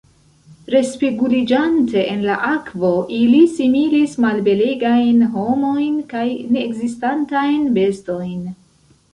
Respeguliĝante 0.75 2.05
en 2.13 2.23
la 2.29 2.37
akvo, 2.51 2.89
ili 3.17 3.41
similis 3.57 4.15
malbelegajn 4.25 5.21
homojn 5.37 6.01
kaj 6.15 6.27
neekzistantajn 6.57 7.73
bestojn. 7.81 8.37